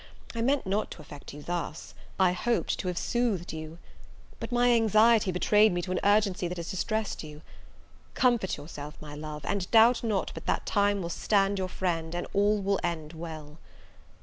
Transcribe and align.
I 0.33 0.41
meant 0.41 0.65
not 0.65 0.89
to 0.89 1.01
affect 1.03 1.31
you 1.31 1.43
thus, 1.43 1.93
I 2.19 2.31
hoped 2.31 2.79
to 2.79 2.87
have 2.87 2.97
soothed 2.97 3.53
you! 3.53 3.77
but 4.39 4.51
my 4.51 4.71
anxiety 4.71 5.31
betrayed 5.31 5.71
me 5.71 5.79
to 5.83 5.91
an 5.91 5.99
urgency 6.03 6.47
that 6.47 6.57
has 6.57 6.71
distressed 6.71 7.23
you. 7.23 7.43
Comfort 8.15 8.57
yourself, 8.57 8.97
my 8.99 9.13
love; 9.13 9.45
and 9.45 9.69
doubt 9.69 10.03
not 10.03 10.31
but 10.33 10.47
that 10.47 10.65
time 10.65 11.03
will 11.03 11.09
stand 11.09 11.59
your 11.59 11.69
friend, 11.69 12.15
and 12.15 12.25
all 12.33 12.59
will 12.63 12.79
end 12.81 13.13
well." 13.13 13.59